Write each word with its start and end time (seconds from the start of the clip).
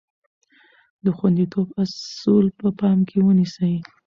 د 1.03 1.05
خوندیتوب 1.17 1.67
اصول 1.83 2.45
په 2.59 2.67
پام 2.79 2.99
کې 3.09 3.17
ونیسئ. 3.21 3.75